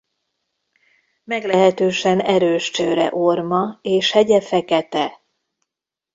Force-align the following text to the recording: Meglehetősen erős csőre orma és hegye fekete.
Meglehetősen 1.23 2.19
erős 2.19 2.71
csőre 2.71 3.09
orma 3.15 3.79
és 3.81 4.11
hegye 4.11 4.41
fekete. 4.41 5.21